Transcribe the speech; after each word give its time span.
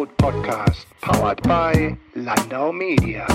Food 0.00 0.16
Podcast, 0.16 0.86
powered 1.02 1.42
by 1.42 1.94
Landau 2.14 2.72
Media. 2.72 3.26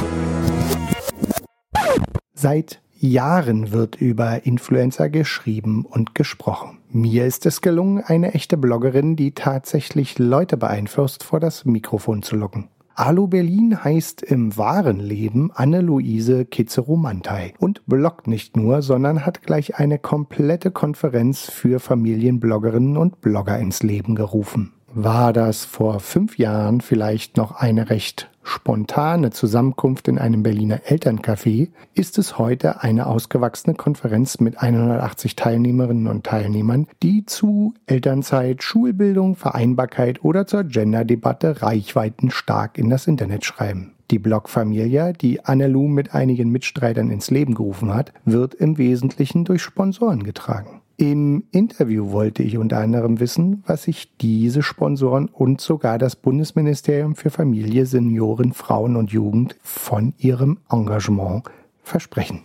Seit 2.33 2.81
Jahren 2.97 3.71
wird 3.71 4.01
über 4.01 4.47
Influencer 4.47 5.11
geschrieben 5.11 5.85
und 5.85 6.15
gesprochen. 6.15 6.79
Mir 6.89 7.27
ist 7.27 7.45
es 7.45 7.61
gelungen, 7.61 8.03
eine 8.03 8.33
echte 8.33 8.57
Bloggerin, 8.57 9.15
die 9.15 9.33
tatsächlich 9.33 10.17
Leute 10.17 10.57
beeinflusst, 10.57 11.23
vor 11.23 11.39
das 11.39 11.65
Mikrofon 11.65 12.23
zu 12.23 12.35
locken. 12.35 12.69
Alu 12.95 13.27
Berlin 13.27 13.83
heißt 13.83 14.23
im 14.23 14.57
wahren 14.57 14.99
Leben 14.99 15.51
Anne-Luise 15.53 16.45
Kitzeromantai 16.45 17.53
und 17.59 17.85
bloggt 17.85 18.25
nicht 18.25 18.57
nur, 18.57 18.81
sondern 18.81 19.23
hat 19.23 19.43
gleich 19.43 19.75
eine 19.75 19.99
komplette 19.99 20.71
Konferenz 20.71 21.47
für 21.47 21.79
Familienbloggerinnen 21.79 22.97
und 22.97 23.21
Blogger 23.21 23.59
ins 23.59 23.83
Leben 23.83 24.15
gerufen. 24.15 24.71
War 24.97 25.33
das 25.33 25.65
vor 25.65 25.99
fünf 25.99 26.37
Jahren 26.37 26.79
vielleicht 26.79 27.35
noch 27.35 27.51
eine 27.51 27.89
recht 27.89 28.29
spontane 28.43 29.31
Zusammenkunft 29.31 30.07
in 30.07 30.17
einem 30.17 30.41
Berliner 30.41 30.83
Elterncafé, 30.87 31.67
ist 31.93 32.17
es 32.17 32.37
heute 32.37 32.81
eine 32.81 33.07
ausgewachsene 33.07 33.75
Konferenz 33.75 34.39
mit 34.39 34.61
180 34.61 35.35
Teilnehmerinnen 35.35 36.07
und 36.07 36.25
Teilnehmern, 36.25 36.87
die 37.03 37.25
zu 37.25 37.73
Elternzeit, 37.87 38.63
Schulbildung, 38.63 39.35
Vereinbarkeit 39.35 40.23
oder 40.23 40.47
zur 40.47 40.63
Genderdebatte 40.63 41.61
reichweiten 41.61 42.31
stark 42.31 42.77
in 42.77 42.89
das 42.89 43.05
Internet 43.05 43.43
schreiben. 43.43 43.95
Die 44.11 44.19
Blogfamilie, 44.19 45.11
die 45.11 45.43
Annelou 45.43 45.89
mit 45.89 46.15
einigen 46.15 46.51
Mitstreitern 46.51 47.11
ins 47.11 47.29
Leben 47.29 47.53
gerufen 47.53 47.93
hat, 47.93 48.13
wird 48.23 48.53
im 48.53 48.77
Wesentlichen 48.77 49.43
durch 49.43 49.61
Sponsoren 49.61 50.23
getragen. 50.23 50.79
Im 50.97 51.43
Interview 51.51 52.11
wollte 52.11 52.41
ich 52.41 52.57
unter 52.57 52.77
anderem 52.77 53.19
wissen, 53.19 53.63
was 53.67 53.83
sich 53.83 54.15
diese 54.17 54.63
Sponsoren 54.63 55.27
und 55.27 55.59
sogar 55.59 55.97
das 55.97 56.15
Bundesministerium 56.15 57.15
für 57.15 57.29
Familie, 57.29 57.85
Senioren, 57.85 58.53
Frauen 58.53 58.95
und 58.95 59.11
Jugend 59.11 59.57
von 59.61 60.13
ihrem 60.17 60.59
Engagement 60.71 61.43
versprechen. 61.83 62.43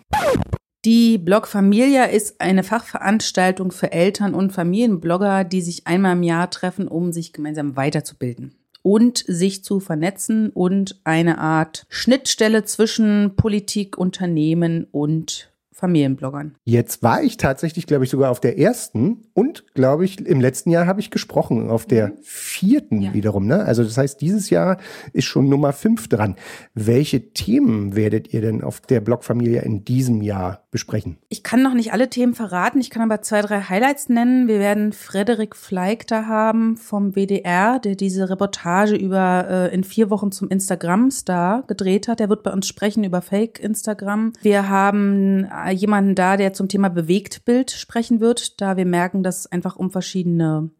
Die 0.84 1.19
Blog 1.19 1.47
Familia 1.47 2.05
ist 2.05 2.41
eine 2.41 2.64
Fachveranstaltung 2.64 3.70
für 3.70 3.92
Eltern 3.92 4.34
und 4.34 4.52
Familienblogger, 4.52 5.44
die 5.44 5.61
sich 5.61 5.86
einmal 5.86 6.17
im 6.17 6.22
Jahr 6.24 6.50
treffen, 6.50 6.89
um 6.89 7.12
sich 7.12 7.33
gemeinsam 7.33 7.77
weiterzubilden 7.77 8.55
und 8.83 9.19
sich 9.27 9.62
zu 9.62 9.78
vernetzen 9.78 10.50
und 10.50 11.00
eine 11.05 11.39
Art 11.39 11.84
Schnittstelle 11.89 12.64
zwischen 12.64 13.36
Politik, 13.36 13.98
Unternehmen 13.98 14.86
und 14.91 15.49
Familienbloggern. 15.81 16.55
Jetzt 16.64 17.03
war 17.03 17.23
ich 17.23 17.39
tatsächlich, 17.39 17.86
glaube 17.86 18.05
ich, 18.05 18.11
sogar 18.11 18.31
auf 18.31 18.41
der 18.41 18.59
ersten 18.59 19.23
und, 19.33 19.64
glaube 19.75 20.05
ich, 20.05 20.25
im 20.25 20.41
letzten 20.41 20.70
Jahr 20.70 20.86
habe 20.86 21.00
ich 21.00 21.11
gesprochen, 21.11 21.70
auf 21.70 21.86
der 21.86 22.09
mhm. 22.09 22.12
vierten 22.23 23.03
ja. 23.03 23.14
wiederum. 23.14 23.47
Ne? 23.47 23.64
Also 23.64 23.83
das 23.83 23.97
heißt, 23.97 24.20
dieses 24.20 24.51
Jahr 24.51 24.78
ist 25.12 25.25
schon 25.25 25.48
Nummer 25.48 25.73
fünf 25.73 26.08
dran. 26.08 26.36
Welche 26.75 27.33
Themen 27.33 27.97
werdet 27.97 28.33
ihr 28.34 28.42
denn 28.42 28.62
auf 28.62 28.81
der 28.81 29.01
Blogfamilie 29.01 29.62
in 29.62 29.84
diesem 29.84 30.20
Jahr 30.20 30.67
besprechen? 30.70 31.17
Ich 31.28 31.42
kann 31.42 31.62
noch 31.62 31.75
nicht 31.75 31.92
alle 31.92 32.11
Themen 32.11 32.34
verraten, 32.34 32.81
ich 32.81 32.91
kann 32.91 33.03
aber 33.03 33.23
zwei, 33.23 33.41
drei 33.41 33.62
Highlights 33.62 34.08
nennen. 34.08 34.48
Wir 34.48 34.58
werden 34.58 34.92
Frederik 34.92 35.56
Fleig 35.56 36.06
da 36.06 36.27
haben 36.27 36.77
vom 36.77 37.14
WDR, 37.17 37.78
der 37.78 37.97
diese 37.97 38.28
Reportage 38.28 38.97
über 38.97 39.47
äh, 39.48 39.75
in 39.75 39.84
vier 39.84 40.11
Wochen 40.11 40.31
zum 40.31 40.48
Instagram-Star 40.48 41.64
gedreht 41.67 42.08
hat. 42.08 42.20
Der 42.20 42.28
wird 42.28 42.42
bei 42.42 42.53
uns 42.53 42.69
sprechen 42.69 43.05
über 43.05 43.23
Fake-Instagram. 43.23 44.33
Wir 44.42 44.69
haben 44.69 45.47
jemanden 45.72 46.14
da, 46.14 46.36
der 46.36 46.52
zum 46.52 46.68
Thema 46.68 46.88
Bewegtbild 46.88 47.70
sprechen 47.70 48.20
wird, 48.20 48.60
da 48.60 48.76
wir 48.76 48.86
merken, 48.86 49.22
dass 49.22 49.40
es 49.40 49.46
einfach 49.52 49.77
um 49.77 49.90
verschiedene 49.90 50.70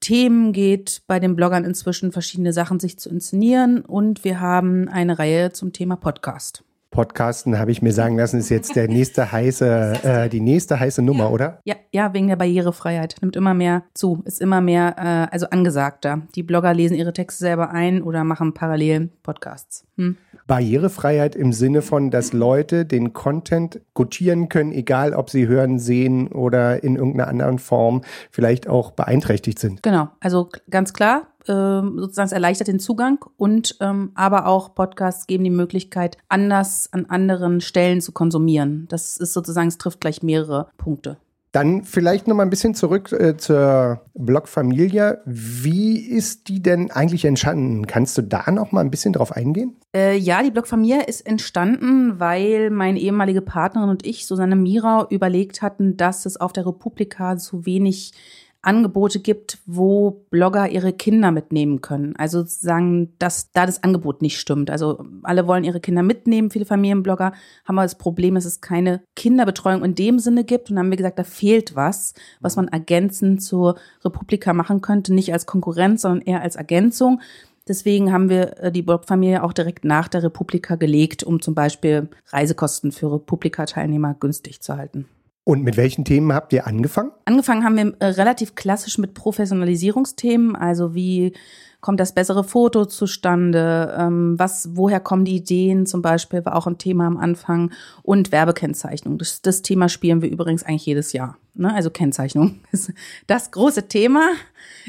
Themen 0.00 0.52
geht, 0.52 1.02
bei 1.06 1.20
den 1.20 1.36
Bloggern 1.36 1.64
inzwischen 1.64 2.12
verschiedene 2.12 2.52
Sachen 2.52 2.80
sich 2.80 2.98
zu 2.98 3.08
inszenieren 3.08 3.82
und 3.82 4.24
wir 4.24 4.40
haben 4.40 4.88
eine 4.88 5.18
Reihe 5.18 5.52
zum 5.52 5.72
Thema 5.72 5.96
Podcast. 5.96 6.64
Podcasten, 6.92 7.58
habe 7.58 7.72
ich 7.72 7.80
mir 7.80 7.92
sagen 7.92 8.18
lassen, 8.18 8.38
ist 8.38 8.50
jetzt 8.50 8.76
der 8.76 8.86
nächste 8.86 9.32
heiße, 9.32 9.92
äh, 10.04 10.28
die 10.28 10.40
nächste 10.40 10.78
heiße 10.78 11.02
Nummer, 11.02 11.24
ja. 11.24 11.30
oder? 11.30 11.60
Ja, 11.64 11.74
ja, 11.90 12.12
wegen 12.12 12.28
der 12.28 12.36
Barrierefreiheit. 12.36 13.16
Nimmt 13.22 13.34
immer 13.34 13.54
mehr 13.54 13.84
zu, 13.94 14.22
ist 14.26 14.40
immer 14.40 14.60
mehr, 14.60 14.94
äh, 14.98 15.32
also 15.32 15.46
angesagter. 15.50 16.22
Die 16.34 16.42
Blogger 16.42 16.74
lesen 16.74 16.96
ihre 16.96 17.14
Texte 17.14 17.44
selber 17.44 17.70
ein 17.70 18.02
oder 18.02 18.24
machen 18.24 18.54
parallel 18.54 19.08
Podcasts. 19.22 19.86
Hm? 19.96 20.18
Barrierefreiheit 20.52 21.34
im 21.34 21.54
Sinne 21.54 21.80
von, 21.80 22.10
dass 22.10 22.34
Leute 22.34 22.84
den 22.84 23.14
Content 23.14 23.80
gutieren 23.94 24.50
können, 24.50 24.70
egal 24.72 25.14
ob 25.14 25.30
sie 25.30 25.48
hören, 25.48 25.78
sehen 25.78 26.28
oder 26.28 26.84
in 26.84 26.96
irgendeiner 26.96 27.28
anderen 27.28 27.58
Form 27.58 28.02
vielleicht 28.30 28.68
auch 28.68 28.90
beeinträchtigt 28.90 29.58
sind. 29.58 29.82
Genau, 29.82 30.08
also 30.20 30.50
ganz 30.68 30.92
klar, 30.92 31.28
ähm, 31.48 31.94
sozusagen 31.98 32.26
es 32.26 32.32
erleichtert 32.32 32.68
den 32.68 32.80
Zugang 32.80 33.24
und 33.38 33.78
ähm, 33.80 34.10
aber 34.14 34.46
auch 34.46 34.74
Podcasts 34.74 35.26
geben 35.26 35.44
die 35.44 35.48
Möglichkeit, 35.48 36.18
anders 36.28 36.90
an 36.92 37.06
anderen 37.06 37.62
Stellen 37.62 38.02
zu 38.02 38.12
konsumieren. 38.12 38.84
Das 38.90 39.16
ist 39.16 39.32
sozusagen, 39.32 39.68
es 39.68 39.78
trifft 39.78 40.02
gleich 40.02 40.22
mehrere 40.22 40.68
Punkte. 40.76 41.16
Dann 41.52 41.84
vielleicht 41.84 42.26
noch 42.26 42.34
mal 42.34 42.44
ein 42.44 42.50
bisschen 42.50 42.74
zurück 42.74 43.12
äh, 43.12 43.36
zur 43.36 44.00
Blogfamilie. 44.14 45.20
Wie 45.26 45.98
ist 45.98 46.48
die 46.48 46.62
denn 46.62 46.90
eigentlich 46.90 47.26
entstanden? 47.26 47.86
Kannst 47.86 48.16
du 48.16 48.22
da 48.22 48.50
noch 48.50 48.72
mal 48.72 48.80
ein 48.80 48.90
bisschen 48.90 49.12
drauf 49.12 49.32
eingehen? 49.32 49.76
Äh, 49.94 50.16
ja, 50.16 50.42
die 50.42 50.50
Blogfamilie 50.50 51.04
ist 51.04 51.26
entstanden, 51.26 52.18
weil 52.18 52.70
meine 52.70 52.98
ehemalige 52.98 53.42
Partnerin 53.42 53.90
und 53.90 54.06
ich, 54.06 54.26
Susanne 54.26 54.56
Mirau, 54.56 55.06
überlegt 55.10 55.60
hatten, 55.60 55.98
dass 55.98 56.24
es 56.24 56.38
auf 56.38 56.54
der 56.54 56.66
Republika 56.66 57.36
zu 57.36 57.66
wenig 57.66 58.12
Angebote 58.62 59.18
gibt, 59.18 59.58
wo 59.66 60.24
Blogger 60.30 60.68
ihre 60.68 60.92
Kinder 60.92 61.32
mitnehmen 61.32 61.80
können. 61.80 62.14
Also 62.16 62.40
sozusagen, 62.40 63.12
dass 63.18 63.50
da 63.50 63.66
das 63.66 63.82
Angebot 63.82 64.22
nicht 64.22 64.38
stimmt. 64.38 64.70
Also 64.70 65.04
alle 65.24 65.48
wollen 65.48 65.64
ihre 65.64 65.80
Kinder 65.80 66.04
mitnehmen, 66.04 66.50
viele 66.50 66.64
Familienblogger 66.64 67.32
haben 67.64 67.78
aber 67.78 67.82
das 67.82 67.98
Problem, 67.98 68.36
dass 68.36 68.44
es 68.44 68.60
keine 68.60 69.02
Kinderbetreuung 69.16 69.84
in 69.84 69.96
dem 69.96 70.20
Sinne 70.20 70.44
gibt. 70.44 70.70
Und 70.70 70.76
dann 70.76 70.84
haben 70.84 70.90
wir 70.90 70.96
gesagt, 70.96 71.18
da 71.18 71.24
fehlt 71.24 71.74
was, 71.74 72.14
was 72.40 72.54
man 72.54 72.68
ergänzend 72.68 73.42
zur 73.42 73.76
Republika 74.04 74.52
machen 74.52 74.80
könnte, 74.80 75.12
nicht 75.12 75.32
als 75.32 75.46
Konkurrenz, 75.46 76.02
sondern 76.02 76.24
eher 76.24 76.40
als 76.40 76.54
Ergänzung. 76.54 77.20
Deswegen 77.66 78.12
haben 78.12 78.28
wir 78.28 78.58
äh, 78.58 78.72
die 78.72 78.82
Blogfamilie 78.82 79.42
auch 79.42 79.52
direkt 79.52 79.84
nach 79.84 80.08
der 80.08 80.22
Republika 80.22 80.76
gelegt, 80.76 81.24
um 81.24 81.40
zum 81.40 81.54
Beispiel 81.54 82.08
Reisekosten 82.28 82.92
für 82.92 83.12
Republika-Teilnehmer 83.12 84.14
günstig 84.14 84.60
zu 84.60 84.76
halten. 84.76 85.06
Und 85.44 85.64
mit 85.64 85.76
welchen 85.76 86.04
Themen 86.04 86.32
habt 86.32 86.52
ihr 86.52 86.66
angefangen? 86.66 87.10
Angefangen 87.24 87.64
haben 87.64 87.76
wir 87.76 87.94
äh, 87.98 88.06
relativ 88.06 88.54
klassisch 88.54 88.98
mit 88.98 89.14
Professionalisierungsthemen, 89.14 90.54
also 90.54 90.94
wie 90.94 91.32
kommt 91.80 91.98
das 91.98 92.14
bessere 92.14 92.44
Foto 92.44 92.84
zustande, 92.84 93.92
ähm, 93.98 94.38
was, 94.38 94.70
woher 94.76 95.00
kommen 95.00 95.24
die 95.24 95.34
Ideen 95.34 95.84
zum 95.84 96.00
Beispiel, 96.00 96.44
war 96.44 96.54
auch 96.54 96.68
ein 96.68 96.78
Thema 96.78 97.08
am 97.08 97.16
Anfang 97.16 97.72
und 98.04 98.30
Werbekennzeichnung. 98.30 99.18
Das, 99.18 99.42
das 99.42 99.62
Thema 99.62 99.88
spielen 99.88 100.22
wir 100.22 100.30
übrigens 100.30 100.62
eigentlich 100.62 100.86
jedes 100.86 101.12
Jahr. 101.12 101.36
Ne? 101.54 101.74
Also 101.74 101.90
Kennzeichnung 101.90 102.60
ist 102.70 102.92
das 103.26 103.50
große 103.50 103.88
Thema 103.88 104.30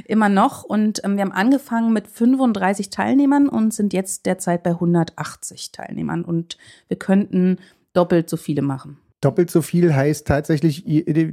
immer 0.05 0.29
noch 0.29 0.63
und 0.63 1.03
ähm, 1.03 1.15
wir 1.15 1.23
haben 1.23 1.31
angefangen 1.31 1.93
mit 1.93 2.07
35 2.07 2.91
Teilnehmern 2.91 3.49
und 3.49 3.73
sind 3.73 3.91
jetzt 3.91 4.27
derzeit 4.27 4.61
bei 4.61 4.69
180 4.69 5.71
Teilnehmern 5.71 6.23
und 6.23 6.59
wir 6.89 6.97
könnten 6.97 7.57
doppelt 7.93 8.29
so 8.29 8.37
viele 8.37 8.61
machen. 8.61 8.99
Doppelt 9.23 9.49
so 9.49 9.61
viel 9.61 9.93
heißt 9.93 10.27
tatsächlich, 10.27 10.83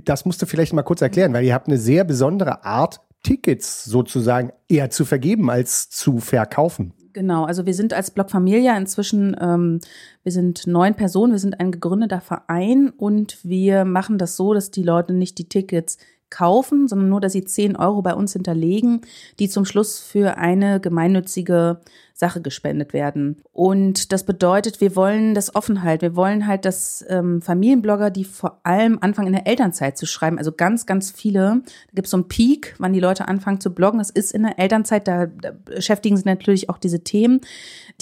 das 0.04 0.24
musst 0.24 0.42
du 0.42 0.46
vielleicht 0.46 0.72
mal 0.72 0.82
kurz 0.82 1.00
erklären, 1.00 1.32
weil 1.32 1.44
ihr 1.44 1.54
habt 1.54 1.68
eine 1.68 1.78
sehr 1.78 2.04
besondere 2.04 2.64
Art, 2.64 3.00
Tickets 3.22 3.84
sozusagen 3.84 4.50
eher 4.68 4.90
zu 4.90 5.04
vergeben 5.04 5.50
als 5.50 5.90
zu 5.90 6.18
verkaufen. 6.18 6.94
Genau, 7.12 7.44
also 7.44 7.66
wir 7.66 7.74
sind 7.74 7.92
als 7.92 8.12
Blog 8.12 8.30
Familia 8.30 8.76
inzwischen, 8.76 9.36
ähm, 9.40 9.80
wir 10.22 10.32
sind 10.32 10.66
neun 10.66 10.94
Personen, 10.94 11.32
wir 11.32 11.40
sind 11.40 11.58
ein 11.58 11.72
gegründeter 11.72 12.20
Verein 12.20 12.90
und 12.90 13.38
wir 13.42 13.84
machen 13.84 14.16
das 14.16 14.36
so, 14.36 14.54
dass 14.54 14.70
die 14.70 14.84
Leute 14.84 15.12
nicht 15.12 15.38
die 15.38 15.48
Tickets 15.48 15.98
kaufen, 16.30 16.86
sondern 16.86 17.08
nur, 17.08 17.20
dass 17.20 17.32
sie 17.32 17.44
10 17.44 17.76
Euro 17.76 18.02
bei 18.02 18.14
uns 18.14 18.32
hinterlegen, 18.32 19.00
die 19.40 19.48
zum 19.48 19.64
Schluss 19.64 19.98
für 19.98 20.38
eine 20.38 20.80
gemeinnützige 20.80 21.80
Sache 22.20 22.42
gespendet 22.42 22.92
werden. 22.92 23.42
Und 23.50 24.12
das 24.12 24.24
bedeutet, 24.24 24.80
wir 24.80 24.94
wollen 24.94 25.34
das 25.34 25.54
offen 25.54 25.82
halten. 25.82 26.02
Wir 26.02 26.16
wollen 26.16 26.46
halt, 26.46 26.66
dass 26.66 27.04
ähm, 27.08 27.40
Familienblogger, 27.40 28.10
die 28.10 28.24
vor 28.24 28.60
allem 28.62 28.98
anfangen 29.00 29.28
in 29.28 29.32
der 29.32 29.46
Elternzeit 29.46 29.96
zu 29.96 30.06
schreiben, 30.06 30.38
also 30.38 30.52
ganz, 30.52 30.84
ganz 30.84 31.10
viele, 31.10 31.40
da 31.40 31.94
gibt 31.94 32.06
es 32.06 32.10
so 32.10 32.18
einen 32.18 32.28
Peak, 32.28 32.74
wann 32.78 32.92
die 32.92 33.00
Leute 33.00 33.26
anfangen 33.26 33.60
zu 33.60 33.74
bloggen. 33.74 33.98
Das 33.98 34.10
ist 34.10 34.32
in 34.32 34.42
der 34.42 34.58
Elternzeit, 34.58 35.08
da, 35.08 35.26
da 35.26 35.52
beschäftigen 35.64 36.16
sie 36.16 36.24
natürlich 36.26 36.68
auch 36.68 36.78
diese 36.78 37.02
Themen. 37.02 37.40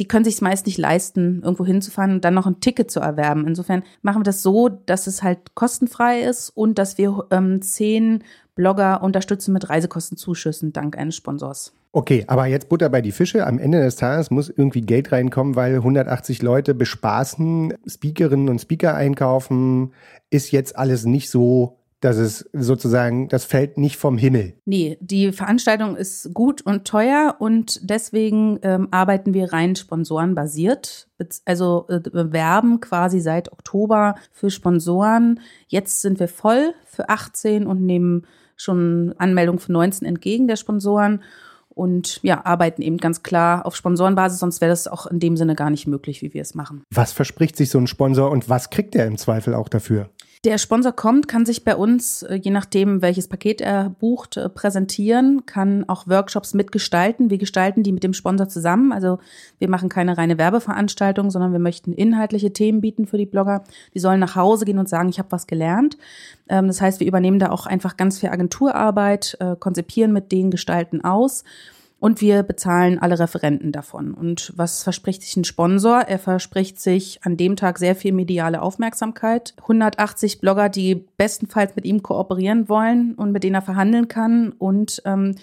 Die 0.00 0.08
können 0.08 0.24
sich 0.24 0.42
meist 0.42 0.66
nicht 0.66 0.78
leisten, 0.78 1.40
irgendwo 1.42 1.64
hinzufahren 1.64 2.12
und 2.14 2.24
dann 2.24 2.34
noch 2.34 2.46
ein 2.46 2.60
Ticket 2.60 2.90
zu 2.90 2.98
erwerben. 3.00 3.46
Insofern 3.46 3.84
machen 4.02 4.20
wir 4.20 4.24
das 4.24 4.42
so, 4.42 4.68
dass 4.68 5.06
es 5.06 5.22
halt 5.22 5.54
kostenfrei 5.54 6.22
ist 6.22 6.50
und 6.50 6.78
dass 6.78 6.98
wir 6.98 7.26
ähm, 7.30 7.62
zehn 7.62 8.24
Blogger 8.56 9.00
unterstützen 9.04 9.52
mit 9.52 9.70
Reisekostenzuschüssen 9.70 10.72
dank 10.72 10.98
eines 10.98 11.14
Sponsors. 11.14 11.72
Okay, 11.98 12.22
aber 12.28 12.46
jetzt 12.46 12.68
Butter 12.68 12.90
bei 12.90 13.00
die 13.00 13.10
Fische. 13.10 13.44
Am 13.44 13.58
Ende 13.58 13.80
des 13.82 13.96
Tages 13.96 14.30
muss 14.30 14.48
irgendwie 14.48 14.82
Geld 14.82 15.10
reinkommen, 15.10 15.56
weil 15.56 15.74
180 15.74 16.42
Leute 16.42 16.72
bespaßen, 16.72 17.74
Speakerinnen 17.88 18.48
und 18.48 18.60
Speaker 18.60 18.94
einkaufen, 18.94 19.92
ist 20.30 20.52
jetzt 20.52 20.78
alles 20.78 21.06
nicht 21.06 21.28
so 21.28 21.80
Das 22.00 22.16
ist 22.16 22.48
sozusagen, 22.52 23.26
das 23.26 23.44
fällt 23.44 23.78
nicht 23.78 23.96
vom 23.96 24.16
Himmel. 24.16 24.54
Nee, 24.64 24.96
die 25.00 25.32
Veranstaltung 25.32 25.96
ist 25.96 26.32
gut 26.32 26.62
und 26.62 26.86
teuer 26.86 27.34
und 27.40 27.80
deswegen 27.82 28.60
ähm, 28.62 28.86
arbeiten 28.92 29.34
wir 29.34 29.52
rein 29.52 29.74
sponsorenbasiert. 29.74 31.08
Also 31.46 31.88
äh, 31.88 31.98
werben 32.12 32.78
quasi 32.78 33.18
seit 33.18 33.50
Oktober 33.50 34.14
für 34.30 34.50
Sponsoren. 34.50 35.40
Jetzt 35.66 36.02
sind 36.02 36.20
wir 36.20 36.28
voll 36.28 36.74
für 36.84 37.08
18 37.08 37.66
und 37.66 37.82
nehmen 37.82 38.24
schon 38.54 39.16
Anmeldung 39.18 39.58
für 39.58 39.72
19 39.72 40.06
entgegen 40.06 40.46
der 40.46 40.56
Sponsoren 40.56 41.24
und 41.78 42.18
ja, 42.22 42.44
arbeiten 42.44 42.82
eben 42.82 42.98
ganz 42.98 43.22
klar 43.22 43.64
auf 43.64 43.76
Sponsorenbasis, 43.76 44.40
sonst 44.40 44.60
wäre 44.60 44.70
das 44.70 44.88
auch 44.88 45.06
in 45.06 45.20
dem 45.20 45.36
Sinne 45.36 45.54
gar 45.54 45.70
nicht 45.70 45.86
möglich, 45.86 46.22
wie 46.22 46.34
wir 46.34 46.42
es 46.42 46.54
machen. 46.54 46.82
Was 46.92 47.12
verspricht 47.12 47.56
sich 47.56 47.70
so 47.70 47.78
ein 47.78 47.86
Sponsor 47.86 48.30
und 48.30 48.48
was 48.48 48.70
kriegt 48.70 48.96
er 48.96 49.06
im 49.06 49.16
Zweifel 49.16 49.54
auch 49.54 49.68
dafür? 49.68 50.10
Der 50.44 50.58
Sponsor 50.58 50.92
kommt, 50.92 51.26
kann 51.26 51.44
sich 51.44 51.64
bei 51.64 51.74
uns, 51.74 52.22
äh, 52.22 52.36
je 52.36 52.52
nachdem, 52.52 53.02
welches 53.02 53.26
Paket 53.26 53.60
er 53.60 53.90
bucht, 53.90 54.36
äh, 54.36 54.48
präsentieren, 54.48 55.46
kann 55.46 55.88
auch 55.88 56.06
Workshops 56.06 56.54
mitgestalten. 56.54 57.28
Wir 57.28 57.38
gestalten 57.38 57.82
die 57.82 57.90
mit 57.90 58.04
dem 58.04 58.12
Sponsor 58.12 58.48
zusammen. 58.48 58.92
Also 58.92 59.18
wir 59.58 59.68
machen 59.68 59.88
keine 59.88 60.16
reine 60.16 60.38
Werbeveranstaltung, 60.38 61.30
sondern 61.30 61.52
wir 61.52 61.58
möchten 61.58 61.92
inhaltliche 61.92 62.52
Themen 62.52 62.80
bieten 62.80 63.06
für 63.06 63.18
die 63.18 63.26
Blogger. 63.26 63.64
Die 63.94 63.98
sollen 63.98 64.20
nach 64.20 64.36
Hause 64.36 64.64
gehen 64.64 64.78
und 64.78 64.88
sagen, 64.88 65.08
ich 65.08 65.18
habe 65.18 65.32
was 65.32 65.48
gelernt. 65.48 65.98
Ähm, 66.48 66.68
das 66.68 66.80
heißt, 66.80 67.00
wir 67.00 67.06
übernehmen 67.08 67.40
da 67.40 67.50
auch 67.50 67.66
einfach 67.66 67.96
ganz 67.96 68.20
viel 68.20 68.28
Agenturarbeit, 68.28 69.36
äh, 69.40 69.56
konzipieren 69.56 70.12
mit 70.12 70.30
den 70.30 70.52
Gestalten 70.52 71.02
aus 71.02 71.42
und 72.00 72.20
wir 72.20 72.44
bezahlen 72.44 72.98
alle 73.00 73.18
Referenten 73.18 73.72
davon. 73.72 74.14
Und 74.14 74.52
was 74.56 74.84
verspricht 74.84 75.22
sich 75.22 75.36
ein 75.36 75.44
Sponsor? 75.44 76.02
Er 76.02 76.18
verspricht 76.18 76.80
sich 76.80 77.20
an 77.24 77.36
dem 77.36 77.56
Tag 77.56 77.78
sehr 77.78 77.96
viel 77.96 78.12
mediale 78.12 78.62
Aufmerksamkeit. 78.62 79.54
180 79.62 80.40
Blogger, 80.40 80.68
die 80.68 81.06
bestenfalls 81.16 81.74
mit 81.74 81.84
ihm 81.84 82.02
kooperieren 82.02 82.68
wollen 82.68 83.14
und 83.14 83.32
mit 83.32 83.42
denen 83.42 83.56
er 83.56 83.62
verhandeln 83.62 84.06
kann 84.06 84.52
und 84.52 85.02
ähm, 85.04 85.34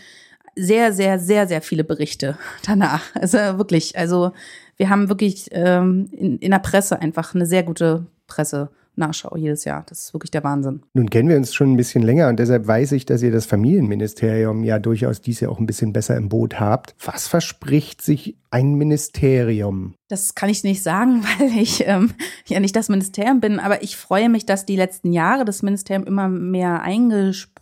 sehr, 0.56 0.94
sehr, 0.94 1.20
sehr, 1.20 1.48
sehr 1.48 1.62
viele 1.62 1.84
Berichte 1.84 2.38
danach. 2.66 3.04
Also 3.16 3.38
wirklich, 3.38 3.98
also 3.98 4.32
wir 4.78 4.90
haben 4.90 5.10
wirklich 5.10 5.50
ähm, 5.52 6.10
in, 6.14 6.38
in 6.40 6.52
der 6.52 6.60
Presse 6.60 7.02
einfach 7.02 7.36
eine 7.36 7.46
sehr 7.46 7.64
gute 7.64 8.06
Presse. 8.28 8.70
Nachschau 8.98 9.36
jedes 9.36 9.66
Jahr. 9.66 9.84
Das 9.88 10.06
ist 10.06 10.14
wirklich 10.14 10.32
der 10.32 10.44
Wahnsinn. 10.44 10.84
Nun 10.94 11.10
kennen 11.10 11.30
wir 11.30 11.38
uns 11.38 11.54
schon 11.54 11.74
ein 11.74 11.78
bisschen 11.78 12.04
länger 12.04 12.30
und 12.30 12.40
deshalb 12.40 12.68
weiß 12.68 12.92
ich, 12.94 13.06
dass 13.06 13.22
ihr 13.22 13.32
das 13.32 13.46
Familienministerium 13.46 14.64
ja 14.64 14.80
durchaus 14.80 15.22
dies 15.22 15.40
Jahr 15.40 15.52
auch 15.52 15.60
ein 15.60 15.66
bisschen 15.66 15.94
besser 15.94 16.16
im 16.16 16.30
Boot 16.30 16.60
habt. 16.60 16.96
Was 17.04 17.28
verspricht 17.28 18.02
sich 18.02 18.36
ein 18.52 18.76
Ministerium? 18.76 19.96
Das 20.08 20.36
kann 20.36 20.50
ich 20.50 20.64
nicht 20.64 20.82
sagen, 20.84 21.24
weil 21.40 21.58
ich 21.58 21.86
ähm, 21.88 22.12
ja 22.46 22.60
nicht 22.60 22.76
das 22.76 22.90
Ministerium 22.90 23.40
bin, 23.40 23.60
aber 23.60 23.84
ich 23.84 23.98
freue 23.98 24.30
mich, 24.30 24.46
dass 24.46 24.66
die 24.66 24.76
letzten 24.76 25.12
Jahre 25.14 25.46
das 25.46 25.62
Ministerium 25.62 26.06
immer 26.08 26.30
mehr 26.30 26.82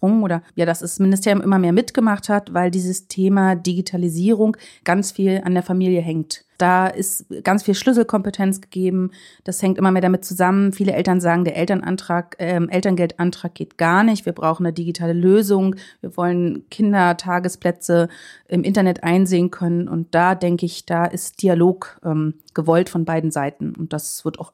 eingesprungen 0.03 0.23
oder 0.23 0.41
ja, 0.55 0.65
dass 0.65 0.79
das 0.79 0.99
Ministerium 0.99 1.41
immer 1.41 1.59
mehr 1.59 1.73
mitgemacht 1.73 2.29
hat, 2.29 2.53
weil 2.53 2.71
dieses 2.71 3.07
Thema 3.07 3.55
Digitalisierung 3.55 4.57
ganz 4.83 5.11
viel 5.11 5.41
an 5.43 5.53
der 5.53 5.63
Familie 5.63 6.01
hängt. 6.01 6.45
Da 6.57 6.87
ist 6.87 7.25
ganz 7.43 7.63
viel 7.63 7.73
Schlüsselkompetenz 7.73 8.61
gegeben. 8.61 9.11
Das 9.43 9.61
hängt 9.61 9.77
immer 9.77 9.91
mehr 9.91 10.01
damit 10.01 10.23
zusammen. 10.23 10.71
Viele 10.71 10.93
Eltern 10.93 11.19
sagen, 11.19 11.43
der 11.43 11.57
Elternantrag, 11.57 12.35
äh, 12.39 12.59
Elterngeldantrag 12.69 13.53
geht 13.55 13.77
gar 13.77 14.03
nicht. 14.03 14.25
Wir 14.25 14.33
brauchen 14.33 14.65
eine 14.65 14.73
digitale 14.73 15.13
Lösung. 15.13 15.75
Wir 16.01 16.15
wollen 16.15 16.63
Kindertagesplätze 16.69 18.07
im 18.47 18.63
Internet 18.63 19.03
einsehen 19.03 19.51
können. 19.51 19.89
Und 19.89 20.13
da 20.15 20.35
denke 20.35 20.65
ich, 20.65 20.85
da 20.85 21.05
ist 21.05 21.41
Dialog 21.41 21.99
ähm, 22.05 22.35
gewollt 22.53 22.87
von 22.87 23.03
beiden 23.03 23.31
Seiten. 23.31 23.75
Und 23.75 23.91
das 23.91 24.23
wird 24.23 24.39
auch, 24.39 24.53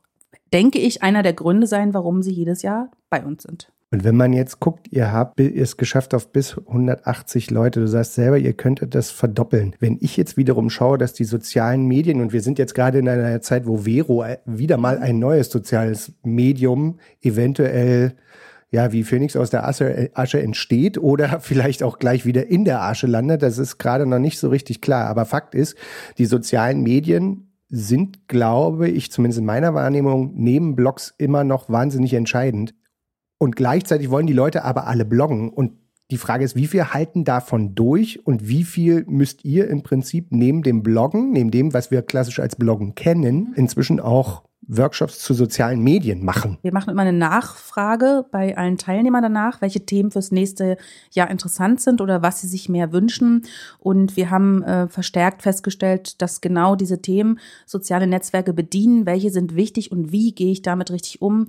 denke 0.52 0.80
ich, 0.80 1.04
einer 1.04 1.22
der 1.22 1.34
Gründe 1.34 1.68
sein, 1.68 1.94
warum 1.94 2.24
sie 2.24 2.31
jedes 2.31 2.63
Jahr 2.63 2.90
bei 3.10 3.24
uns 3.24 3.44
sind. 3.44 3.72
Und 3.91 4.03
wenn 4.03 4.15
man 4.15 4.33
jetzt 4.33 4.59
guckt, 4.59 4.88
ihr 4.91 5.12
habt 5.12 5.39
es 5.39 5.77
geschafft 5.77 6.13
auf 6.13 6.31
bis 6.31 6.57
180 6.57 7.50
Leute, 7.50 7.80
du 7.80 7.88
sagst 7.88 8.13
selber, 8.13 8.38
ihr 8.38 8.53
könntet 8.53 8.94
das 8.94 9.09
verdoppeln. 9.09 9.75
Wenn 9.80 9.97
ich 10.00 10.15
jetzt 10.15 10.38
wiederum 10.38 10.69
schaue, 10.69 11.00
dass 11.00 11.13
die 11.13 11.24
sozialen 11.24 11.88
Medien, 11.88 12.21
und 12.21 12.31
wir 12.31 12.41
sind 12.41 12.59
jetzt 12.59 12.75
gerade 12.75 13.00
in 13.00 13.09
einer 13.09 13.41
Zeit, 13.41 13.65
wo 13.65 13.77
Vero 13.77 14.24
wieder 14.45 14.77
mal 14.77 15.00
ein 15.00 15.18
neues 15.18 15.50
soziales 15.50 16.13
Medium 16.24 17.00
eventuell 17.21 18.15
ja, 18.71 18.91
wie 18.91 19.03
Phoenix 19.03 19.36
aus 19.36 19.50
der 19.50 19.68
Asche, 19.68 20.12
Asche 20.13 20.42
entsteht 20.42 20.97
oder 20.97 21.39
vielleicht 21.42 21.81
auch 21.81 21.97
gleich 21.97 22.25
wieder 22.25 22.47
in 22.47 22.65
der 22.65 22.83
Asche 22.83 23.07
landet, 23.07 23.42
das 23.42 23.57
ist 23.57 23.80
gerade 23.80 24.06
noch 24.06 24.19
nicht 24.19 24.38
so 24.38 24.50
richtig 24.50 24.81
klar. 24.81 25.07
Aber 25.07 25.25
Fakt 25.25 25.56
ist, 25.56 25.75
die 26.18 26.25
sozialen 26.25 26.81
Medien 26.81 27.50
sind, 27.69 28.27
glaube 28.27 28.88
ich, 28.89 29.12
zumindest 29.12 29.39
in 29.39 29.45
meiner 29.45 29.74
Wahrnehmung, 29.74 30.33
neben 30.35 30.75
Blogs 30.75 31.13
immer 31.18 31.44
noch 31.44 31.69
wahnsinnig 31.69 32.13
entscheidend. 32.13 32.74
Und 33.39 33.56
gleichzeitig 33.56 34.12
wollen 34.12 34.27
die 34.27 34.33
Leute 34.33 34.63
aber 34.63 34.86
alle 34.86 35.06
bloggen. 35.06 35.50
Und 35.50 35.71
die 36.12 36.18
Frage 36.18 36.44
ist, 36.44 36.56
wie 36.56 36.68
viel 36.68 36.86
halten 36.86 37.24
davon 37.24 37.74
durch 37.74 38.25
und 38.25 38.47
wie 38.47 38.63
viel 38.63 39.06
müsst 39.07 39.45
ihr 39.45 39.68
im 39.68 39.81
Prinzip 39.81 40.27
neben 40.30 40.62
dem 40.62 40.83
Bloggen, 40.83 41.31
neben 41.31 41.50
dem, 41.50 41.74
was 41.74 41.89
wir 41.89 42.01
klassisch 42.01 42.39
als 42.39 42.56
Bloggen 42.56 42.95
kennen, 42.95 43.53
inzwischen 43.56 44.00
auch 44.00 44.44
Workshops 44.69 45.19
zu 45.19 45.33
sozialen 45.33 45.81
Medien 45.81 46.24
machen. 46.24 46.59
Wir 46.62 46.71
machen 46.71 46.91
immer 46.91 47.01
eine 47.01 47.13
Nachfrage 47.13 48.25
bei 48.31 48.56
allen 48.56 48.77
Teilnehmern 48.77 49.24
danach, 49.24 49.62
welche 49.62 49.85
Themen 49.85 50.12
fürs 50.12 50.31
nächste 50.31 50.77
Jahr 51.12 51.30
interessant 51.31 51.81
sind 51.81 52.01
oder 52.01 52.21
was 52.21 52.42
sie 52.42 52.47
sich 52.47 52.69
mehr 52.69 52.92
wünschen. 52.94 53.44
Und 53.80 54.15
wir 54.15 54.30
haben 54.30 54.62
äh, 54.63 54.88
verstärkt 54.88 55.42
festgestellt, 55.42 56.21
dass 56.21 56.42
genau 56.42 56.75
diese 56.75 57.01
Themen 57.01 57.39
soziale 57.65 58.06
Netzwerke 58.06 58.53
bedienen. 58.53 59.07
Welche 59.07 59.31
sind 59.31 59.56
wichtig 59.56 59.92
und 59.92 60.12
wie 60.12 60.33
gehe 60.33 60.51
ich 60.51 60.62
damit 60.62 60.92
richtig 60.92 61.21
um? 61.21 61.47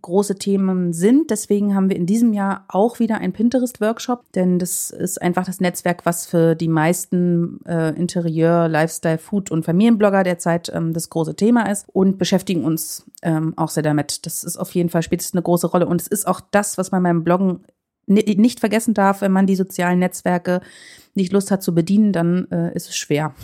Große 0.00 0.38
Themen 0.38 0.92
sind. 0.92 1.30
Deswegen 1.30 1.74
haben 1.74 1.88
wir 1.88 1.96
in 1.96 2.06
diesem 2.06 2.32
Jahr 2.32 2.64
auch 2.68 2.98
wieder 2.98 3.18
einen 3.18 3.32
Pinterest-Workshop, 3.32 4.32
denn 4.32 4.58
das 4.58 4.90
ist 4.90 5.20
einfach 5.20 5.46
das 5.46 5.60
Netzwerk, 5.60 6.06
was 6.06 6.26
für 6.26 6.54
die 6.54 6.68
meisten 6.68 7.60
äh, 7.66 7.94
Interieur, 7.96 8.68
Lifestyle, 8.68 9.18
Food 9.18 9.50
und 9.50 9.64
Familienblogger 9.64 10.24
derzeit 10.24 10.70
ähm, 10.74 10.92
das 10.92 11.10
große 11.10 11.36
Thema 11.36 11.70
ist 11.70 11.86
und 11.92 12.18
beschäftigen 12.18 12.64
uns 12.64 13.04
ähm, 13.22 13.54
auch 13.56 13.70
sehr 13.70 13.82
damit. 13.82 14.26
Das 14.26 14.44
ist 14.44 14.56
auf 14.56 14.74
jeden 14.74 14.88
Fall 14.88 15.02
spätestens 15.02 15.34
eine 15.34 15.42
große 15.42 15.66
Rolle 15.66 15.86
und 15.86 16.00
es 16.00 16.06
ist 16.06 16.26
auch 16.26 16.40
das, 16.50 16.78
was 16.78 16.90
man 16.90 17.02
beim 17.02 17.24
Bloggen 17.24 17.64
nicht 18.06 18.60
vergessen 18.60 18.94
darf, 18.94 19.20
wenn 19.20 19.32
man 19.32 19.46
die 19.46 19.56
sozialen 19.56 19.98
Netzwerke 19.98 20.62
nicht 21.14 21.32
Lust 21.32 21.50
hat 21.50 21.62
zu 21.62 21.74
bedienen, 21.74 22.12
dann 22.12 22.50
äh, 22.50 22.74
ist 22.74 22.88
es 22.88 22.96
schwer. 22.96 23.34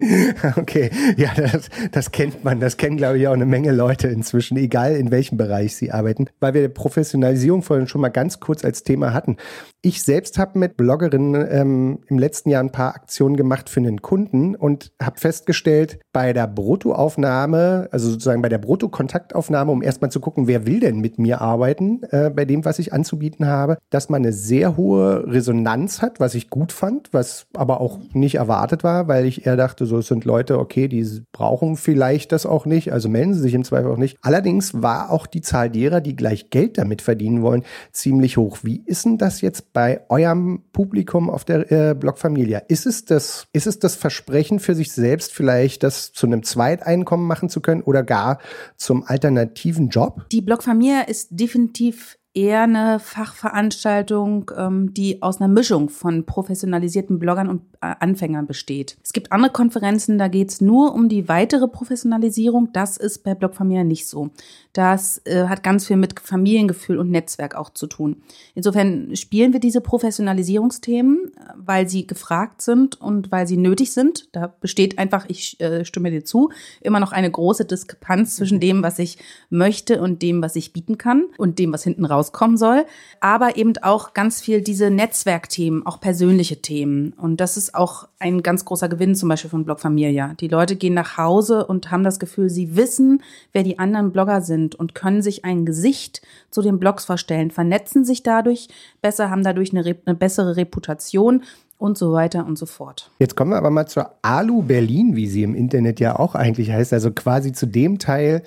Okay, 0.56 0.90
ja, 1.16 1.30
das, 1.36 1.68
das 1.92 2.10
kennt 2.10 2.42
man. 2.42 2.60
Das 2.60 2.76
kennen, 2.76 2.96
glaube 2.96 3.18
ich, 3.18 3.28
auch 3.28 3.34
eine 3.34 3.46
Menge 3.46 3.72
Leute 3.72 4.08
inzwischen, 4.08 4.56
egal 4.56 4.96
in 4.96 5.10
welchem 5.10 5.36
Bereich 5.36 5.76
sie 5.76 5.90
arbeiten, 5.90 6.26
weil 6.40 6.54
wir 6.54 6.68
Professionalisierung 6.68 7.62
vorhin 7.62 7.86
schon 7.86 8.00
mal 8.00 8.08
ganz 8.08 8.40
kurz 8.40 8.64
als 8.64 8.82
Thema 8.82 9.12
hatten. 9.12 9.36
Ich 9.82 10.02
selbst 10.02 10.38
habe 10.38 10.58
mit 10.58 10.76
Bloggerinnen 10.76 11.46
ähm, 11.50 11.98
im 12.06 12.18
letzten 12.18 12.50
Jahr 12.50 12.62
ein 12.62 12.72
paar 12.72 12.94
Aktionen 12.94 13.36
gemacht 13.36 13.70
für 13.70 13.80
einen 13.80 14.02
Kunden 14.02 14.54
und 14.54 14.92
habe 15.02 15.18
festgestellt, 15.18 16.00
bei 16.12 16.32
der 16.32 16.46
Bruttoaufnahme, 16.46 17.88
also 17.90 18.10
sozusagen 18.10 18.42
bei 18.42 18.48
der 18.48 18.58
Bruttokontaktaufnahme, 18.58 19.70
um 19.70 19.82
erstmal 19.82 20.10
zu 20.10 20.20
gucken, 20.20 20.48
wer 20.48 20.66
will 20.66 20.80
denn 20.80 21.00
mit 21.00 21.18
mir 21.18 21.40
arbeiten, 21.40 22.02
äh, 22.10 22.30
bei 22.30 22.44
dem, 22.44 22.64
was 22.64 22.78
ich 22.78 22.92
anzubieten 22.92 23.46
habe, 23.46 23.78
dass 23.90 24.08
man 24.08 24.22
eine 24.22 24.32
sehr 24.32 24.76
hohe 24.76 25.26
Resonanz 25.26 26.02
hat, 26.02 26.20
was 26.20 26.34
ich 26.34 26.50
gut 26.50 26.72
fand, 26.72 27.08
was 27.12 27.46
aber 27.54 27.80
auch 27.80 27.98
nicht 28.12 28.34
erwartet 28.34 28.84
war, 28.84 29.08
weil 29.08 29.24
ich 29.24 29.39
eher 29.46 29.56
dachte, 29.56 29.86
so 29.86 29.98
es 29.98 30.06
sind 30.06 30.24
Leute, 30.24 30.58
okay, 30.58 30.88
die 30.88 31.06
brauchen 31.32 31.76
vielleicht 31.76 32.32
das 32.32 32.46
auch 32.46 32.66
nicht, 32.66 32.92
also 32.92 33.08
melden 33.08 33.34
sie 33.34 33.40
sich 33.40 33.54
im 33.54 33.64
Zweifel 33.64 33.90
auch 33.90 33.96
nicht. 33.96 34.18
Allerdings 34.22 34.82
war 34.82 35.10
auch 35.10 35.26
die 35.26 35.40
Zahl 35.40 35.70
derer, 35.70 36.00
die 36.00 36.16
gleich 36.16 36.50
Geld 36.50 36.78
damit 36.78 37.02
verdienen 37.02 37.42
wollen, 37.42 37.64
ziemlich 37.92 38.36
hoch. 38.36 38.58
Wie 38.62 38.82
ist 38.84 39.04
denn 39.04 39.18
das 39.18 39.40
jetzt 39.40 39.72
bei 39.72 40.02
eurem 40.08 40.62
Publikum 40.72 41.30
auf 41.30 41.44
der 41.44 41.70
äh, 41.72 41.94
Blogfamilie? 41.94 42.62
Ist 42.68 42.86
es 42.86 43.04
das, 43.04 43.46
ist 43.52 43.66
es 43.66 43.78
das 43.78 43.96
Versprechen 43.96 44.60
für 44.60 44.74
sich 44.74 44.92
selbst 44.92 45.32
vielleicht, 45.32 45.82
das 45.82 46.12
zu 46.12 46.26
einem 46.26 46.42
Zweiteinkommen 46.42 47.26
machen 47.26 47.48
zu 47.48 47.60
können 47.60 47.82
oder 47.82 48.02
gar 48.02 48.38
zum 48.76 49.04
alternativen 49.04 49.88
Job? 49.88 50.26
Die 50.30 50.42
Blogfamilie 50.42 51.06
ist 51.06 51.28
definitiv 51.30 52.16
eher 52.32 52.62
eine 52.62 53.00
Fachveranstaltung, 53.00 54.52
ähm, 54.56 54.94
die 54.94 55.20
aus 55.20 55.40
einer 55.40 55.52
Mischung 55.52 55.88
von 55.88 56.26
professionalisierten 56.26 57.18
Bloggern 57.18 57.48
und 57.48 57.62
äh, 57.80 57.94
Anfängern 57.98 58.46
besteht. 58.46 58.96
Es 59.02 59.12
gibt 59.12 59.32
andere 59.32 59.50
Konferenzen, 59.50 60.16
da 60.16 60.28
geht 60.28 60.50
es 60.50 60.60
nur 60.60 60.94
um 60.94 61.08
die 61.08 61.28
weitere 61.28 61.66
Professionalisierung. 61.66 62.72
Das 62.72 62.96
ist 62.96 63.24
bei 63.24 63.34
Blogfamilie 63.34 63.84
nicht 63.84 64.06
so. 64.06 64.30
Das 64.72 65.20
äh, 65.24 65.46
hat 65.48 65.64
ganz 65.64 65.86
viel 65.86 65.96
mit 65.96 66.20
Familiengefühl 66.20 66.98
und 66.98 67.10
Netzwerk 67.10 67.56
auch 67.56 67.70
zu 67.70 67.88
tun. 67.88 68.22
Insofern 68.54 69.16
spielen 69.16 69.52
wir 69.52 69.58
diese 69.58 69.80
Professionalisierungsthemen, 69.80 71.32
weil 71.56 71.88
sie 71.88 72.06
gefragt 72.06 72.62
sind 72.62 73.00
und 73.00 73.32
weil 73.32 73.48
sie 73.48 73.56
nötig 73.56 73.92
sind. 73.92 74.28
Da 74.30 74.46
besteht 74.60 74.98
einfach, 74.98 75.24
ich 75.26 75.58
äh, 75.60 75.84
stimme 75.84 76.12
dir 76.12 76.24
zu, 76.24 76.50
immer 76.80 77.00
noch 77.00 77.10
eine 77.10 77.30
große 77.30 77.64
Diskrepanz 77.64 78.36
zwischen 78.36 78.60
dem, 78.60 78.84
was 78.84 79.00
ich 79.00 79.18
möchte 79.48 80.00
und 80.00 80.22
dem, 80.22 80.42
was 80.42 80.54
ich 80.54 80.72
bieten 80.72 80.96
kann 80.96 81.24
und 81.38 81.58
dem, 81.58 81.72
was 81.72 81.82
hinten 81.82 82.04
raus 82.04 82.19
rauskommen 82.20 82.56
soll, 82.56 82.84
aber 83.20 83.56
eben 83.56 83.72
auch 83.82 84.14
ganz 84.14 84.40
viel 84.40 84.60
diese 84.60 84.90
Netzwerkthemen, 84.90 85.86
auch 85.86 86.00
persönliche 86.00 86.60
Themen. 86.60 87.12
Und 87.14 87.40
das 87.40 87.56
ist 87.56 87.74
auch 87.74 88.08
ein 88.18 88.42
ganz 88.42 88.64
großer 88.64 88.88
Gewinn 88.88 89.14
zum 89.14 89.28
Beispiel 89.28 89.50
von 89.50 89.64
Blog 89.64 89.80
Familia. 89.80 90.34
Die 90.40 90.48
Leute 90.48 90.76
gehen 90.76 90.94
nach 90.94 91.16
Hause 91.16 91.66
und 91.66 91.90
haben 91.90 92.04
das 92.04 92.18
Gefühl, 92.18 92.50
sie 92.50 92.76
wissen, 92.76 93.22
wer 93.52 93.62
die 93.62 93.78
anderen 93.78 94.12
Blogger 94.12 94.42
sind 94.42 94.74
und 94.74 94.94
können 94.94 95.22
sich 95.22 95.44
ein 95.44 95.64
Gesicht 95.64 96.22
zu 96.50 96.62
den 96.62 96.78
Blogs 96.78 97.04
vorstellen, 97.04 97.50
vernetzen 97.50 98.04
sich 98.04 98.22
dadurch 98.22 98.68
besser, 99.00 99.30
haben 99.30 99.42
dadurch 99.42 99.72
eine, 99.72 99.96
eine 100.04 100.16
bessere 100.16 100.56
Reputation 100.56 101.42
und 101.78 101.96
so 101.96 102.12
weiter 102.12 102.44
und 102.44 102.58
so 102.58 102.66
fort. 102.66 103.10
Jetzt 103.18 103.36
kommen 103.36 103.52
wir 103.52 103.56
aber 103.56 103.70
mal 103.70 103.86
zur 103.86 104.10
Alu 104.20 104.62
Berlin, 104.62 105.16
wie 105.16 105.26
sie 105.26 105.42
im 105.42 105.54
Internet 105.54 105.98
ja 105.98 106.18
auch 106.18 106.34
eigentlich 106.34 106.70
heißt, 106.70 106.92
also 106.92 107.10
quasi 107.10 107.52
zu 107.52 107.66
dem 107.66 107.98
Teil, 107.98 108.42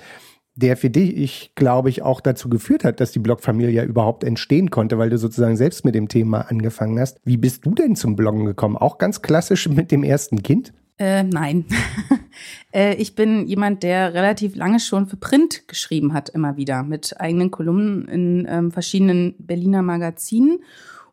der 0.55 0.77
für 0.77 0.89
dich, 0.89 1.17
ich 1.17 1.51
glaube 1.55 1.89
ich, 1.89 2.03
auch 2.03 2.21
dazu 2.21 2.49
geführt 2.49 2.83
hat, 2.83 2.99
dass 2.99 3.11
die 3.11 3.19
Blogfamilie 3.19 3.83
überhaupt 3.83 4.23
entstehen 4.23 4.69
konnte, 4.69 4.97
weil 4.97 5.09
du 5.09 5.17
sozusagen 5.17 5.57
selbst 5.57 5.83
mit 5.83 5.95
dem 5.95 6.07
Thema 6.07 6.41
angefangen 6.41 6.99
hast. 6.99 7.19
Wie 7.23 7.37
bist 7.37 7.65
du 7.65 7.73
denn 7.73 7.95
zum 7.95 8.15
Bloggen 8.15 8.45
gekommen? 8.45 8.77
Auch 8.77 8.97
ganz 8.97 9.21
klassisch 9.21 9.67
mit 9.67 9.91
dem 9.91 10.03
ersten 10.03 10.43
Kind? 10.43 10.73
Äh, 10.99 11.23
nein. 11.23 11.65
äh, 12.71 12.95
ich 12.95 13.15
bin 13.15 13.47
jemand, 13.47 13.81
der 13.81 14.13
relativ 14.13 14.55
lange 14.55 14.79
schon 14.79 15.07
für 15.07 15.17
Print 15.17 15.67
geschrieben 15.67 16.13
hat, 16.13 16.29
immer 16.29 16.55
wieder, 16.55 16.83
mit 16.83 17.19
eigenen 17.19 17.49
Kolumnen 17.49 18.07
in 18.07 18.47
ähm, 18.47 18.71
verschiedenen 18.71 19.33
Berliner 19.39 19.81
Magazinen. 19.81 20.59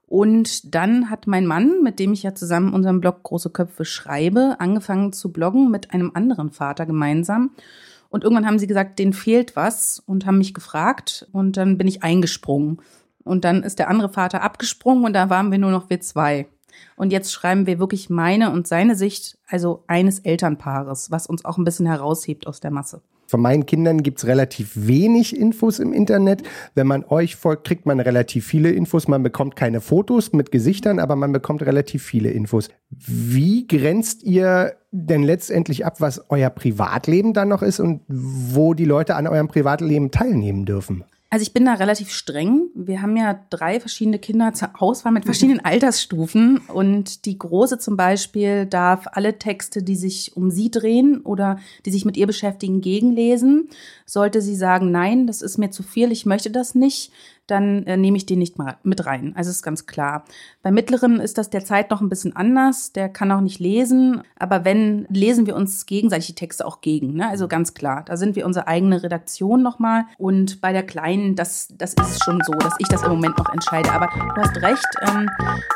Und 0.07 0.75
dann 0.75 1.09
hat 1.09 1.27
mein 1.27 1.47
Mann, 1.47 1.83
mit 1.83 1.99
dem 1.99 2.13
ich 2.13 2.25
ja 2.25 2.35
zusammen 2.35 2.75
unseren 2.75 3.01
Blog 3.01 3.23
Große 3.23 3.51
Köpfe 3.51 3.85
schreibe, 3.85 4.57
angefangen 4.59 5.13
zu 5.13 5.33
bloggen 5.33 5.71
mit 5.71 5.93
einem 5.95 6.11
anderen 6.15 6.51
Vater 6.51 6.85
gemeinsam. 6.85 7.53
Und 8.11 8.25
irgendwann 8.25 8.47
haben 8.47 8.59
sie 8.59 8.67
gesagt, 8.67 8.99
denen 8.99 9.13
fehlt 9.13 9.57
was 9.57 10.03
und 10.05 10.27
haben 10.27 10.39
mich 10.39 10.53
gefragt 10.53 11.29
und 11.33 11.57
dann 11.57 11.79
bin 11.79 11.89
ich 11.89 12.03
eingesprungen. 12.03 12.83
Und 13.25 13.45
dann 13.45 13.63
ist 13.63 13.79
der 13.79 13.89
andere 13.89 14.09
Vater 14.09 14.43
abgesprungen 14.43 15.05
und 15.05 15.13
da 15.13 15.31
waren 15.31 15.51
wir 15.51 15.59
nur 15.59 15.71
noch 15.71 15.89
wir 15.89 16.01
zwei. 16.01 16.49
Und 16.97 17.13
jetzt 17.13 17.33
schreiben 17.33 17.67
wir 17.67 17.79
wirklich 17.79 18.11
meine 18.11 18.51
und 18.51 18.67
seine 18.67 18.97
Sicht, 18.97 19.39
also 19.47 19.85
eines 19.87 20.19
Elternpaares, 20.19 21.11
was 21.11 21.27
uns 21.27 21.45
auch 21.45 21.57
ein 21.57 21.65
bisschen 21.65 21.87
heraushebt 21.87 22.47
aus 22.47 22.61
der 22.61 22.71
Masse. 22.71 23.03
Von 23.31 23.43
meinen 23.43 23.65
Kindern 23.65 24.03
gibt 24.03 24.19
es 24.19 24.27
relativ 24.27 24.73
wenig 24.75 25.37
Infos 25.39 25.79
im 25.79 25.93
Internet. 25.93 26.43
Wenn 26.75 26.89
man 26.89 27.05
euch 27.05 27.37
folgt, 27.37 27.65
kriegt 27.65 27.87
man 27.87 28.01
relativ 28.01 28.45
viele 28.45 28.73
Infos. 28.73 29.07
Man 29.07 29.23
bekommt 29.23 29.55
keine 29.55 29.81
Fotos 29.81 30.33
mit 30.33 30.51
Gesichtern, 30.51 30.99
aber 30.99 31.15
man 31.15 31.31
bekommt 31.31 31.63
relativ 31.63 32.03
viele 32.03 32.33
Infos. 32.33 32.71
Wie 32.91 33.69
grenzt 33.69 34.25
ihr 34.25 34.73
denn 34.91 35.23
letztendlich 35.23 35.87
ab, 35.87 36.01
was 36.01 36.29
euer 36.29 36.51
Privatleben 36.51 37.33
dann 37.33 37.49
noch 37.49 37.63
ist 37.63 37.79
und 37.79 38.01
wo 38.09 38.75
die 38.75 38.85
Leute 38.85 39.15
an 39.15 39.29
eurem 39.29 39.47
Privatleben 39.47 40.11
teilnehmen 40.11 40.65
dürfen? 40.65 41.05
Also 41.33 41.45
ich 41.45 41.53
bin 41.53 41.65
da 41.65 41.75
relativ 41.75 42.11
streng. 42.11 42.71
Wir 42.75 43.03
haben 43.03 43.17
ja 43.17 43.41
drei 43.51 43.79
verschiedene 43.79 44.19
Kinder 44.19 44.53
zur 44.53 44.71
Auswahl 44.83 45.13
mit 45.13 45.25
verschiedenen 45.25 45.61
Altersstufen. 45.65 46.59
Und 46.59 47.25
die 47.25 47.39
Große 47.39 47.79
zum 47.79 47.97
Beispiel 47.97 48.67
darf 48.67 49.07
alle 49.13 49.39
Texte, 49.39 49.85
die 49.85 49.95
sich 49.95 50.37
um 50.37 50.51
sie 50.51 50.73
drehen 50.73 51.21
oder 51.21 51.61
die 51.87 51.93
sich 51.93 52.05
mit 52.05 52.17
ihr 52.17 52.27
beschäftigen, 52.27 52.81
gegenlesen. 52.81 53.69
Sollte 54.07 54.43
sie 54.43 54.57
sagen, 54.57 54.91
nein, 54.91 55.29
das 55.29 55.41
ist 55.41 55.57
mir 55.57 55.71
zu 55.71 55.85
viel, 55.85 56.11
ich 56.11 56.27
möchte 56.27 56.51
das 56.51 56.75
nicht, 56.75 57.13
dann 57.51 57.85
äh, 57.85 57.97
nehme 57.97 58.17
ich 58.17 58.27
den 58.27 58.39
nicht 58.39 58.59
mal 58.59 58.77
mit 58.83 59.07
rein. 59.07 59.33
Also 59.37 59.51
ist 59.51 59.63
ganz 59.63 59.87
klar. 59.87 60.25
Bei 60.63 60.71
Mittleren 60.71 61.21
ist 61.21 61.39
das 61.39 61.51
derzeit 61.51 61.91
noch 61.91 62.01
ein 62.01 62.09
bisschen 62.09 62.37
anders. 62.37 62.93
Der 62.93 63.09
kann 63.09 63.33
auch 63.33 63.41
nicht 63.41 63.59
lesen. 63.59 64.23
Aber 64.39 64.65
wenn, 64.65 65.07
lesen 65.09 65.47
wir 65.47 65.57
uns 65.57 65.87
gegenseitig 65.87 66.29
die 66.29 66.35
Texte 66.35 66.67
auch 66.67 66.81
gegen. 66.81 67.15
Ne? 67.15 67.29
Also 67.29 67.49
ganz 67.49 67.75
klar. 67.75 68.05
Da 68.07 68.17
sind 68.17 68.37
wir 68.37 68.47
unsere 68.47 68.67
eigene 68.67 69.03
Redaktion 69.03 69.63
nochmal. 69.63 70.05
Und 70.19 70.61
bei 70.61 70.73
der 70.73 70.83
Kleinen, 70.83 71.35
das, 71.35 71.69
das 71.77 71.95
ist 71.95 72.25
schon 72.25 72.41
so, 72.45 72.53
dass 72.53 72.75
ich 72.79 72.89
das 72.89 73.03
im 73.03 73.11
Moment 73.11 73.39
noch 73.39 73.53
entscheide. 73.53 73.91
Aber 73.93 74.07
du 74.07 74.41
hast 74.41 74.57
recht, 74.63 74.87
ähm, 75.03 75.29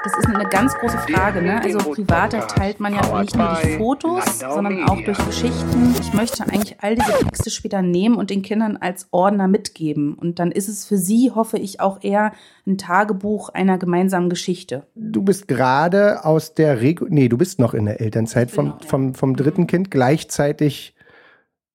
das 0.05 0.19
ist 0.19 0.27
eine 0.27 0.49
ganz 0.49 0.75
große 0.75 0.99
Frage. 0.99 1.43
Ne? 1.43 1.61
Also 1.63 1.79
privater 1.79 2.47
teilt 2.47 2.81
man 2.81 2.95
ja 2.95 3.21
nicht 3.21 3.37
nur 3.37 3.49
durch 3.49 3.77
Fotos, 3.77 4.39
sondern 4.41 4.89
auch 4.89 5.01
durch 5.01 5.19
Geschichten. 5.27 5.95
Ich 6.01 6.13
möchte 6.13 6.45
eigentlich 6.45 6.77
all 6.81 6.95
diese 6.95 7.13
Texte 7.13 7.51
später 7.51 7.83
nehmen 7.83 8.17
und 8.17 8.31
den 8.31 8.43
Kindern 8.43 8.77
als 8.77 9.09
Ordner 9.11 9.49
mitgeben. 9.49 10.15
Und 10.15 10.39
dann 10.39 10.53
ist 10.53 10.69
es 10.69 10.87
für 10.87 10.99
sie, 10.99 11.33
hoffe 11.35 11.59
ich, 11.59 11.64
ich 11.65 11.81
auch 11.81 12.03
eher 12.03 12.33
ein 12.67 12.79
Tagebuch 12.79 13.49
einer 13.49 13.79
gemeinsamen 13.79 14.31
Geschichte. 14.31 14.87
Du 14.95 15.23
bist 15.23 15.49
gerade 15.49 16.25
aus 16.25 16.55
der 16.55 16.81
Regu 16.81 17.07
nee, 17.09 17.29
du 17.29 17.39
bist 17.39 17.59
noch 17.59 17.75
in 17.75 17.87
der 17.87 18.01
Elternzeit 18.01 18.51
vom, 18.51 18.67
genau, 18.67 18.79
ja. 18.81 18.89
vom, 18.89 19.15
vom 19.15 19.37
dritten 19.37 19.67
Kind, 19.67 19.91
gleichzeitig 19.91 20.95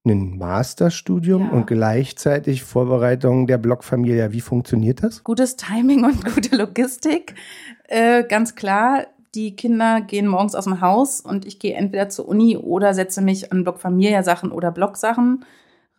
ein 0.05 0.37
Masterstudium 0.37 1.47
ja. 1.47 1.51
und 1.51 1.67
gleichzeitig 1.67 2.63
Vorbereitung 2.63 3.47
der 3.47 3.57
Blogfamilie. 3.57 4.31
Wie 4.31 4.41
funktioniert 4.41 5.03
das? 5.03 5.23
Gutes 5.23 5.55
Timing 5.55 6.05
und 6.05 6.23
gute 6.35 6.55
Logistik. 6.55 7.35
Äh, 7.87 8.23
ganz 8.23 8.55
klar, 8.55 9.05
die 9.35 9.55
Kinder 9.55 10.01
gehen 10.01 10.27
morgens 10.27 10.55
aus 10.55 10.63
dem 10.63 10.81
Haus 10.81 11.21
und 11.21 11.45
ich 11.45 11.59
gehe 11.59 11.75
entweder 11.75 12.09
zur 12.09 12.27
Uni 12.27 12.57
oder 12.57 12.93
setze 12.93 13.21
mich 13.21 13.51
an 13.51 13.63
Blogfamilia-Sachen 13.63 14.51
oder 14.51 14.71
Blogsachen 14.71 15.45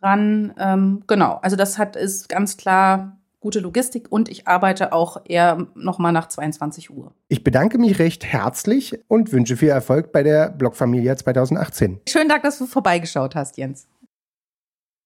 ran. 0.01 0.53
Ähm, 0.57 1.03
genau, 1.07 1.39
also 1.41 1.55
das 1.55 1.77
hat 1.77 1.95
ist 1.95 2.27
ganz 2.27 2.57
klar 2.57 3.17
gute 3.41 3.59
Logistik 3.59 4.09
und 4.09 4.29
ich 4.29 4.47
arbeite 4.47 4.93
auch 4.93 5.17
eher 5.25 5.67
nochmal 5.75 6.13
nach 6.13 6.29
22 6.29 6.91
Uhr. 6.91 7.11
Ich 7.27 7.43
bedanke 7.43 7.77
mich 7.77 7.99
recht 7.99 8.23
herzlich 8.23 8.97
und 9.07 9.33
wünsche 9.33 9.57
viel 9.57 9.69
Erfolg 9.69 10.13
bei 10.13 10.23
der 10.23 10.49
Blogfamilie 10.49 11.15
2018. 11.15 11.99
Schönen 12.07 12.29
Dank, 12.29 12.43
dass 12.43 12.59
du 12.59 12.67
vorbeigeschaut 12.67 13.35
hast, 13.35 13.57
Jens. 13.57 13.87